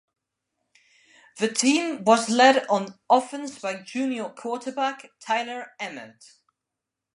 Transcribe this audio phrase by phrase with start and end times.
[1.37, 6.37] The team was led on offense by junior quarterback Tyler Emmert.